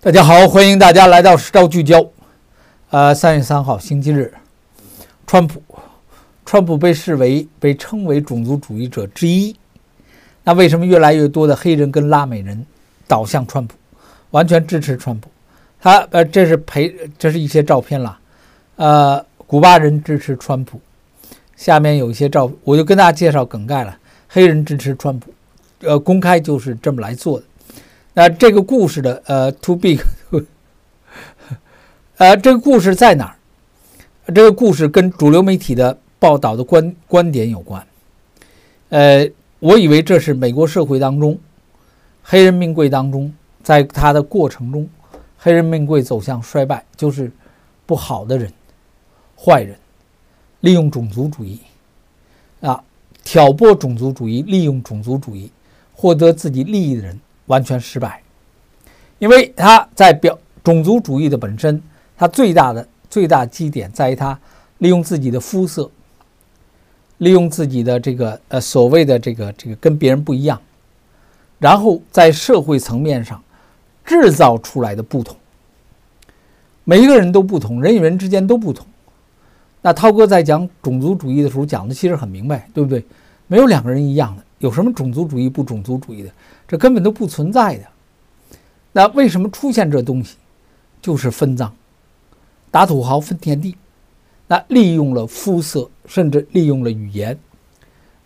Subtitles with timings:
[0.00, 2.08] 大家好，欢迎大家来到实招聚焦。
[2.90, 4.32] 呃，三月三号星期日，
[5.26, 5.60] 川普，
[6.46, 9.56] 川普被视为被称为种族主义者之一。
[10.44, 12.64] 那为什么越来越多的黑人跟拉美人
[13.08, 13.74] 倒向川普，
[14.30, 15.28] 完全支持川普？
[15.80, 18.16] 他呃，这是陪，这是一些照片了。
[18.76, 20.80] 呃，古巴人支持川普，
[21.56, 23.98] 下面有一些照，我就跟大家介绍梗概了。
[24.28, 25.34] 黑人支持川普，
[25.80, 27.44] 呃，公开就是这么来做的。
[28.18, 30.00] 那这个故事的呃，to big，
[32.18, 34.32] 呃，这个故事在哪儿？
[34.32, 37.86] 这个故事跟主流媒体的报道的观观点有关。
[38.88, 41.38] 呃，我以为这是美国社会当中
[42.24, 44.88] 黑人命贵当中，在它的过程中，
[45.38, 47.30] 黑人命贵走向衰败，就是
[47.86, 48.52] 不好的人、
[49.36, 49.78] 坏人，
[50.62, 51.60] 利用种族主义
[52.62, 52.82] 啊，
[53.22, 55.52] 挑拨种族主义，利用种族主义
[55.94, 57.16] 获得自己利益的人。
[57.48, 58.22] 完全失败，
[59.18, 61.82] 因为他在表种族主义的本身，
[62.16, 64.38] 他最大的最大基点在于他
[64.78, 65.90] 利用自己的肤色，
[67.18, 70.60] 利用自己的这个呃所谓的这个这个跟别人不一样，
[71.58, 73.42] 然后在社会层面上
[74.04, 75.36] 制造出来的不同。
[76.84, 78.86] 每一个人都不同，人与人之间都不同。
[79.82, 83.04] 那涛哥在讲种族主义的时候讲的其实很明白，对不对？
[83.46, 86.30] 没有两个人一样的，有什么种族主义不种族主义的？
[86.66, 87.84] 这根本都不存在的。
[88.92, 90.36] 那为什么出现这东西？
[91.00, 91.72] 就是分赃，
[92.70, 93.76] 打土豪分田地。
[94.48, 97.38] 那利用了肤色，甚至利用了语言，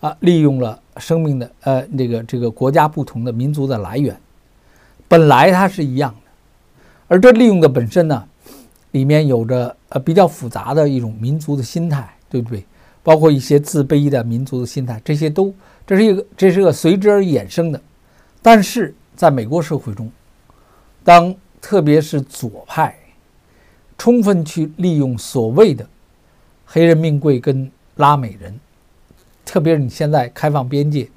[0.00, 4.16] 啊，利用了生命的呃这个这个国家不同的民族的来源，
[5.08, 6.30] 本来它是一样的。
[7.08, 8.24] 而这利用的本身呢，
[8.92, 12.64] 里面有着呃比较复杂的一种民族的心态，对不对？
[13.02, 15.54] 包括一些自卑的民族的心态，这些都
[15.86, 17.80] 这是一个这是个随之而衍生的。
[18.40, 20.10] 但是在美国社会中，
[21.04, 22.96] 当特别是左派
[23.98, 25.86] 充分去利用所谓的
[26.66, 28.58] 黑人命贵跟拉美人，
[29.44, 31.08] 特别是你现在开放边界，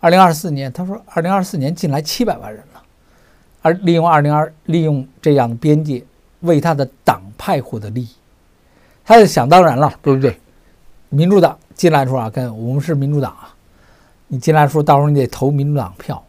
[0.00, 2.82] 二零二四年他说二零二四年进来七百万人了，
[3.62, 6.02] 而利用二零二利用这样的边界
[6.40, 8.08] 为他的党派获得利益，
[9.04, 10.36] 他就想当然了，对不对？
[11.12, 13.54] 民主党进来说啊，跟我们是民主党啊，
[14.28, 16.24] 你进来说到时候你得投民主党票。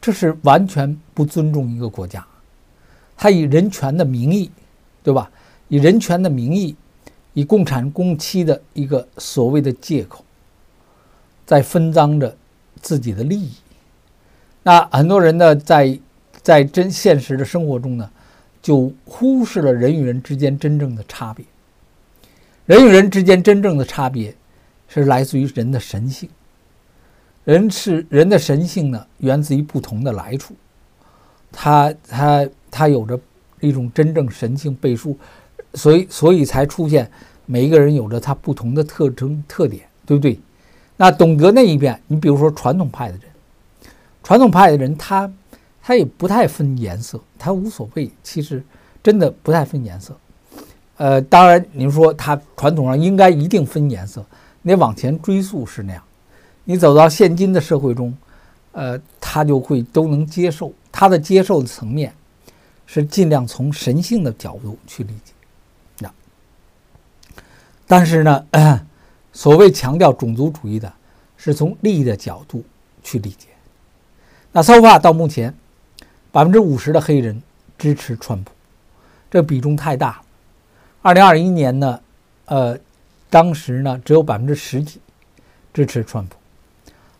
[0.00, 2.26] 这是完全不尊重一个国家，
[3.16, 4.50] 他以人权的名义，
[5.04, 5.30] 对吧？
[5.68, 6.74] 以人权的名义，
[7.34, 10.24] 以共产共妻的一个所谓的借口，
[11.46, 12.36] 在分赃着
[12.80, 13.52] 自己的利益。
[14.64, 15.96] 那很多人呢，在
[16.42, 18.10] 在真现实的生活中呢，
[18.60, 21.46] 就忽视了人与人之间真正的差别。
[22.66, 24.34] 人与人之间真正的差别，
[24.88, 26.28] 是来自于人的神性。
[27.44, 30.54] 人是人的神性呢，源自于不同的来处，
[31.50, 33.18] 他他他有着
[33.58, 35.18] 一种真正神性背书，
[35.74, 37.10] 所以所以才出现
[37.46, 40.38] 每一个人有着他不同的特征特点，对不对？
[40.96, 43.22] 那懂得那一遍，你比如说传统派的人，
[44.22, 45.28] 传统派的人他
[45.82, 48.62] 他也不太分颜色，他无所谓，其实
[49.02, 50.16] 真的不太分颜色。
[51.02, 54.24] 呃，当然您说他传统上应该一定分颜色，
[54.62, 56.00] 你往前追溯是那样。
[56.62, 58.16] 你走到现今的社会中，
[58.70, 60.72] 呃，他就会都能接受。
[60.92, 62.14] 他的接受的层面
[62.86, 65.32] 是尽量从神性的角度去理解。
[65.98, 66.14] 那，
[67.88, 68.46] 但是呢，
[69.32, 70.92] 所谓强调种族主义的，
[71.36, 72.62] 是从利益的角度
[73.02, 73.48] 去理解。
[74.52, 75.52] 那 so far 到目前，
[76.30, 77.42] 百分之五十的黑人
[77.76, 78.52] 支持川普，
[79.28, 80.21] 这比重太大了。
[81.02, 82.00] 二零二一年呢，
[82.46, 82.78] 呃，
[83.28, 85.00] 当时呢只有百分之十几
[85.74, 86.36] 支持川普。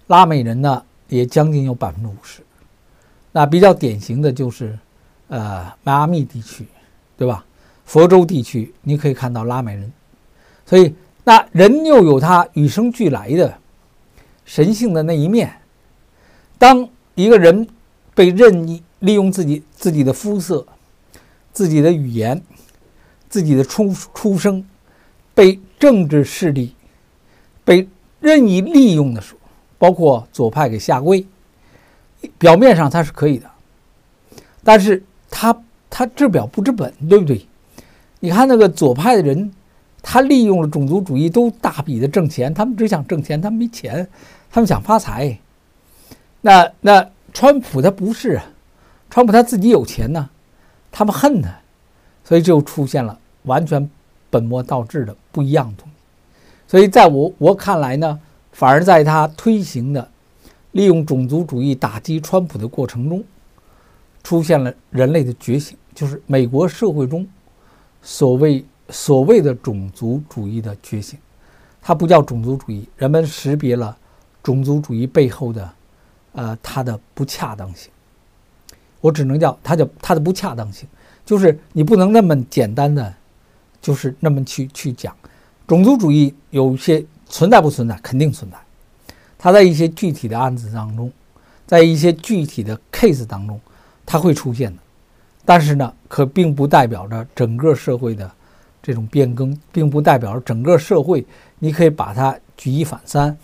[0.06, 2.42] 拉美人呢，也将近有百分之五十。
[3.32, 4.78] 那比较典型的就是，
[5.28, 6.66] 呃，迈阿密地区，
[7.16, 7.44] 对吧？
[7.84, 9.92] 佛州地区，你可以看到拉美人。
[10.64, 13.58] 所以，那人又有他与生俱来的
[14.44, 15.52] 神性的那一面。
[16.56, 17.66] 当一个人
[18.14, 20.64] 被任意利用自己自己的肤色、
[21.52, 22.40] 自己的语言、
[23.32, 24.62] 自己的出出生，
[25.34, 26.74] 被政治势力
[27.64, 27.88] 被
[28.20, 29.40] 任意利用的时候，
[29.78, 31.26] 包括左派给下跪，
[32.36, 33.50] 表面上他是可以的，
[34.62, 35.58] 但是他
[35.88, 37.46] 他治表不治本，对不对？
[38.20, 39.50] 你看那个左派的人，
[40.02, 44.06] 他利用了种族主义，都大笔的挣钱，他们只想挣钱，他们没钱，
[44.50, 45.38] 他们想发财。
[46.42, 48.38] 那那川普他不是，
[49.08, 50.28] 川普他自己有钱呢，
[50.90, 51.48] 他们恨他，
[52.22, 53.88] 所以就出现了完全
[54.30, 55.94] 本末倒置的不一样的东西。
[56.66, 58.20] 所以在我我看来呢。
[58.54, 60.10] 反而在他推行的
[60.72, 63.24] 利用种族主义打击川普的过程中，
[64.22, 67.26] 出现了人类的觉醒，就是美国社会中
[68.02, 71.18] 所谓所谓的种族主义的觉醒。
[71.80, 73.96] 它不叫种族主义，人们识别了
[74.42, 75.72] 种族主义背后的，
[76.32, 77.90] 呃，它的不恰当性。
[79.00, 80.86] 我只能叫它叫它的不恰当性，
[81.24, 83.14] 就是你不能那么简单的，
[83.82, 85.14] 就是那么去去讲。
[85.66, 87.94] 种族主义有些存在不存在？
[88.02, 88.56] 肯定存在。
[89.38, 91.12] 它在一些具体的案子当中，
[91.66, 93.60] 在一些具体的 case 当中，
[94.06, 94.80] 它会出现的。
[95.44, 98.30] 但是呢，可并不代表着整个社会的
[98.80, 101.26] 这种变更，并不代表着整个社会。
[101.58, 103.36] 你可以把它举一反三，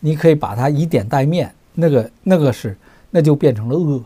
[0.00, 1.54] 你可以把它以点带面。
[1.74, 2.76] 那个那个是，
[3.10, 4.02] 那就变成了恶，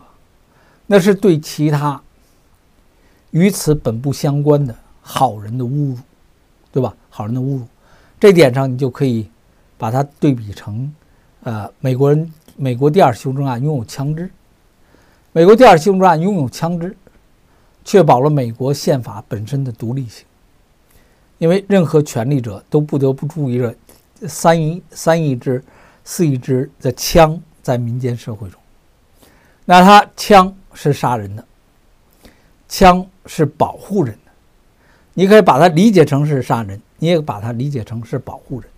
[0.85, 2.01] 那是对其他
[3.31, 4.75] 与此本不相关的
[5.09, 5.97] 好人的侮辱，
[6.69, 6.93] 对吧？
[7.09, 7.65] 好人的侮辱，
[8.19, 9.29] 这点上你就可以
[9.77, 10.93] 把它对比成。
[11.43, 14.29] 呃，美国人，美国第二修正案拥有枪支，
[15.31, 16.93] 美国第二修正案拥有枪支，
[17.85, 20.25] 确保了美国宪法本身的独立性。
[21.37, 23.73] 因为任何权力者都不得不注意着
[24.27, 25.63] 三亿、三亿支、
[26.03, 28.59] 四亿支的枪在民间社会中，
[29.63, 31.45] 那他枪是杀人的，
[32.67, 34.17] 枪是保护人，
[35.19, 38.69] 你可以把它理解成是杀人，你也把它理解成是保护人，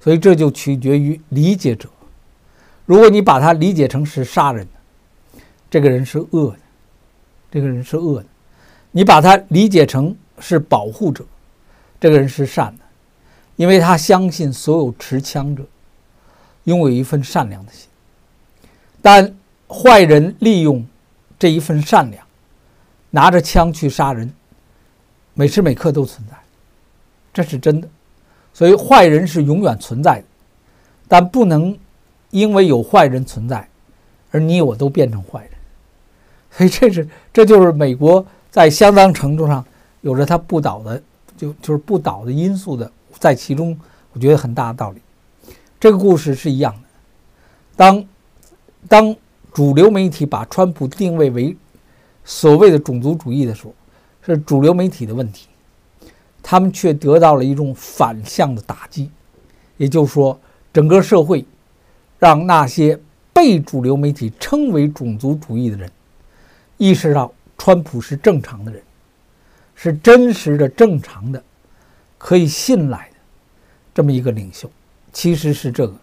[0.00, 1.88] 所以这就取决于理解者。
[2.86, 4.66] 如果你把它理解成是杀人，
[5.70, 6.58] 这个人是恶的，
[7.52, 8.26] 这个人是恶的；
[8.90, 11.24] 你把它理解成是保护者，
[12.00, 12.82] 这个人是善的，
[13.54, 15.62] 因为他相信所有持枪者
[16.64, 17.88] 拥有一份善良的心。
[19.00, 19.32] 但
[19.68, 20.84] 坏人利用
[21.38, 22.26] 这一份善良，
[23.10, 24.32] 拿着枪去杀人，
[25.36, 26.34] 每时每刻都存在，
[27.32, 27.88] 这是真的。
[28.52, 30.24] 所以坏人是永远存在的，
[31.06, 31.78] 但不能。
[32.32, 33.66] 因为有坏人存在，
[34.32, 35.50] 而你我都变成坏人，
[36.50, 39.64] 所以这是这就是美国在相当程度上
[40.00, 41.00] 有着它不倒的
[41.36, 43.78] 就就是不倒的因素的在其中，
[44.12, 45.00] 我觉得很大的道理。
[45.78, 46.80] 这个故事是一样的。
[47.76, 48.04] 当
[48.88, 49.16] 当
[49.54, 51.56] 主流媒体把川普定位为
[52.24, 53.72] 所谓的种族主义的时候，
[54.26, 55.46] 是主流媒体的问题，
[56.42, 59.10] 他们却得到了一种反向的打击，
[59.76, 60.38] 也就是说，
[60.72, 61.44] 整个社会。
[62.18, 62.98] 让那些
[63.34, 65.92] 被主流媒体称为种族主义的人
[66.78, 68.82] 意识到，川普是正常的人，
[69.74, 71.44] 是真实的、正常的、
[72.16, 73.16] 可以信赖的
[73.94, 74.70] 这么一个领袖。
[75.12, 75.94] 其实是这个，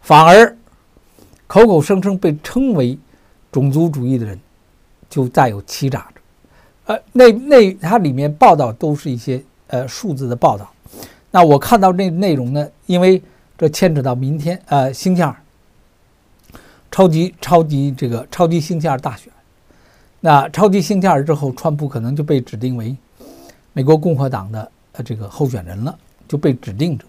[0.00, 0.56] 反而
[1.46, 2.98] 口口声声被称为
[3.52, 4.36] 种族主义的人，
[5.08, 6.11] 就带有欺诈。
[6.86, 10.70] 呃，那那它里面报道都是一些呃数字的报道。
[11.30, 13.22] 那我看到那内容呢，因为
[13.56, 15.34] 这牵扯到明天呃星期二。
[16.94, 19.32] 超级超级这个超级星期二大选，
[20.20, 22.94] 那超级星期二之后，川普可能就被指定为
[23.72, 25.98] 美国共和党的呃这个候选人了，
[26.28, 27.06] 就被指定者。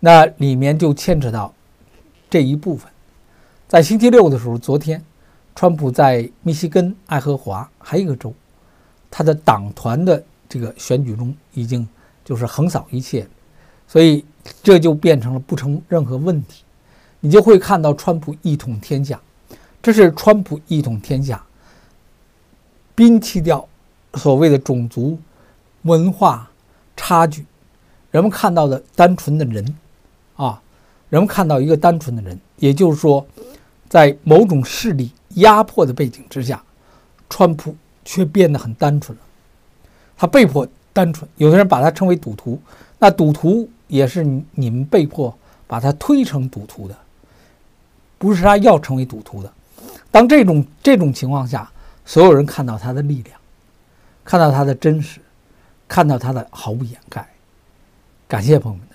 [0.00, 1.52] 那里面就牵扯到
[2.30, 2.90] 这一部分。
[3.68, 5.04] 在星期六的时候，昨天，
[5.54, 8.32] 川普在密西根、爱荷华还有一个州，
[9.16, 11.88] 他的党团的这个选举中已经
[12.24, 13.24] 就是横扫一切，
[13.86, 14.24] 所以
[14.60, 16.64] 这就变成了不成任何问题。
[17.20, 19.20] 你就会看到川普一统天下，
[19.80, 21.40] 这是川普一统天下，
[22.96, 23.64] 摒弃掉
[24.14, 25.16] 所谓的种族、
[25.82, 26.50] 文化
[26.96, 27.46] 差距，
[28.10, 29.64] 人们看到的单纯的人，
[30.34, 30.60] 啊，
[31.08, 33.24] 人们看到一个单纯的人，也就是说，
[33.88, 36.60] 在某种势力压迫的背景之下，
[37.30, 39.24] 川普却变得很单纯了，
[40.16, 42.60] 他被迫单纯，有的人把他称为赌徒，
[42.98, 46.96] 那赌徒也是你们被迫把他推成赌徒的。
[48.18, 49.52] 不是他要成为赌徒的。
[50.10, 51.70] 当这种这种情况下，
[52.06, 53.38] 所有人看到他的力量，
[54.24, 55.20] 看到他的真实，
[55.88, 57.28] 看到他的毫不掩盖。
[58.26, 58.86] 感谢朋友们。